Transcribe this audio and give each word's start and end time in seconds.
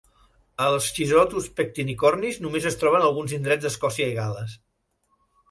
El 0.67 0.77
Schizotus 0.85 1.49
pectinicornis 1.59 2.39
només 2.47 2.67
es 2.71 2.79
troba 2.85 2.99
en 3.01 3.07
alguns 3.11 3.37
indrets 3.39 3.67
d'Escòcia 3.69 4.09
i 4.15 4.19
Gal·les. 4.19 4.59